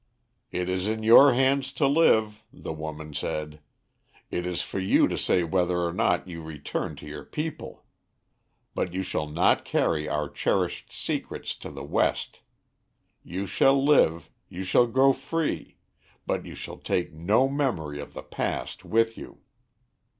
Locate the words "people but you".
7.23-9.03